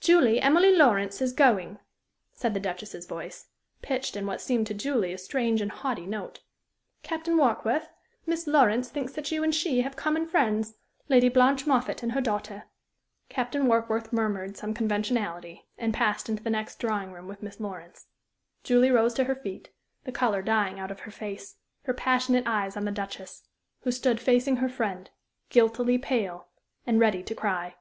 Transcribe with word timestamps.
"Julie, 0.00 0.40
Emily 0.40 0.74
Lawrence 0.74 1.22
is 1.22 1.32
going," 1.32 1.78
said 2.32 2.52
the 2.52 2.58
Duchess's 2.58 3.06
voice, 3.06 3.46
pitched 3.80 4.16
in 4.16 4.26
what 4.26 4.40
seemed 4.40 4.66
to 4.66 4.74
Julie 4.74 5.12
a 5.12 5.18
strange 5.18 5.60
and 5.62 5.70
haughty 5.70 6.04
note. 6.04 6.40
"Captain 7.04 7.36
Warkworth, 7.36 7.86
Miss 8.26 8.48
Lawrence 8.48 8.88
thinks 8.90 9.12
that 9.12 9.30
you 9.30 9.44
and 9.44 9.54
she 9.54 9.82
have 9.82 9.94
common 9.94 10.26
friends 10.26 10.74
Lady 11.08 11.28
Blanche 11.28 11.64
Moffatt 11.64 12.02
and 12.02 12.10
her 12.10 12.20
daughter." 12.20 12.64
Captain 13.28 13.66
Warkworth 13.68 14.12
murmured 14.12 14.56
some 14.56 14.74
conventionality, 14.74 15.68
and 15.78 15.94
passed 15.94 16.28
into 16.28 16.42
the 16.42 16.50
next 16.50 16.80
drawing 16.80 17.12
room 17.12 17.28
with 17.28 17.40
Miss 17.40 17.60
Lawrence. 17.60 18.08
Julie 18.64 18.90
rose 18.90 19.14
to 19.14 19.22
her 19.26 19.36
feet, 19.36 19.68
the 20.02 20.10
color 20.10 20.42
dying 20.42 20.80
out 20.80 20.90
of 20.90 20.98
her 21.02 21.12
face, 21.12 21.54
her 21.84 21.94
passionate 21.94 22.48
eyes 22.48 22.76
on 22.76 22.84
the 22.84 22.90
Duchess, 22.90 23.44
who 23.82 23.92
stood 23.92 24.18
facing 24.18 24.56
her 24.56 24.68
friend, 24.68 25.08
guiltily 25.50 25.98
pale, 25.98 26.48
and 26.84 26.98
ready 26.98 27.22
to 27.22 27.32
cry. 27.36 27.76